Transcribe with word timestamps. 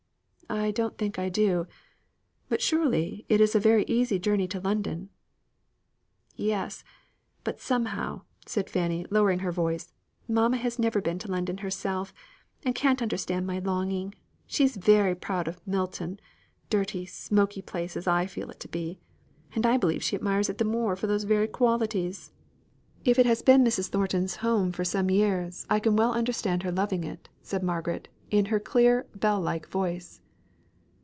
"I 0.49 0.71
don't 0.71 0.97
think 0.97 1.17
I 1.17 1.29
do. 1.29 1.65
But 2.49 2.61
surely, 2.61 3.25
it 3.29 3.39
is 3.39 3.55
a 3.55 3.59
very 3.59 3.85
easy 3.87 4.19
journey 4.19 4.49
to 4.49 4.59
London." 4.59 5.07
"Yes; 6.35 6.83
but 7.45 7.61
somehow," 7.61 8.23
said 8.45 8.69
Fanny, 8.69 9.05
lowering 9.09 9.39
her 9.39 9.51
voice, 9.53 9.93
"mamma 10.27 10.57
has 10.57 10.77
never 10.77 10.99
been 10.99 11.17
to 11.19 11.31
London 11.31 11.59
herself, 11.59 12.13
and 12.65 12.75
can't 12.75 13.01
understand 13.01 13.47
my 13.47 13.59
longing. 13.59 14.13
She 14.45 14.65
is 14.65 14.75
very 14.75 15.15
proud 15.15 15.47
of 15.47 15.65
Milton; 15.65 16.19
dirty, 16.69 17.05
smoky 17.05 17.61
place 17.61 17.95
as 17.95 18.05
I 18.05 18.25
feel 18.25 18.49
it 18.49 18.59
to 18.59 18.67
be. 18.67 18.99
I 19.55 19.77
believe 19.77 20.03
she 20.03 20.17
admires 20.17 20.49
it 20.49 20.57
the 20.57 20.65
more 20.65 20.97
for 20.97 21.07
those 21.07 21.23
very 21.23 21.47
qualities." 21.47 22.33
"If 23.05 23.17
it 23.17 23.25
has 23.25 23.41
been 23.41 23.63
Mrs. 23.63 23.87
Thornton's 23.87 24.37
home 24.37 24.73
for 24.73 24.83
some 24.83 25.09
years, 25.09 25.65
I 25.69 25.79
can 25.79 25.95
well 25.95 26.11
understand 26.11 26.63
her 26.63 26.73
loving 26.73 27.05
it," 27.05 27.29
said 27.41 27.63
Margaret, 27.63 28.09
in 28.29 28.47
her 28.47 28.59
clear, 28.59 29.07
bell 29.15 29.39
like 29.39 29.69
voice. 29.69 30.17